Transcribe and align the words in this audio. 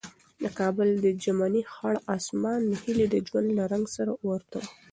د 0.41 0.43
کابل 0.59 0.89
ژمنی 1.23 1.63
خړ 1.73 1.95
اسمان 2.15 2.61
د 2.69 2.71
هیلې 2.83 3.07
د 3.09 3.15
ژوند 3.27 3.47
له 3.57 3.63
رنګ 3.71 3.85
سره 3.95 4.11
ورته 4.27 4.55
و. 4.61 4.63